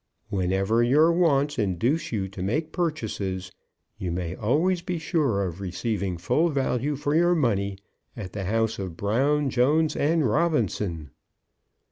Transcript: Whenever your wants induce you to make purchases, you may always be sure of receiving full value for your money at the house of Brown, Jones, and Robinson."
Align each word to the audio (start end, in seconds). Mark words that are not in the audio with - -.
Whenever 0.29 0.81
your 0.81 1.11
wants 1.11 1.59
induce 1.59 2.11
you 2.11 2.27
to 2.27 2.41
make 2.41 2.71
purchases, 2.71 3.51
you 3.99 4.11
may 4.11 4.35
always 4.35 4.81
be 4.81 4.97
sure 4.97 5.45
of 5.45 5.61
receiving 5.61 6.17
full 6.17 6.49
value 6.49 6.95
for 6.95 7.13
your 7.13 7.35
money 7.35 7.77
at 8.17 8.33
the 8.33 8.45
house 8.45 8.79
of 8.79 8.97
Brown, 8.97 9.51
Jones, 9.51 9.95
and 9.95 10.27
Robinson." 10.27 11.11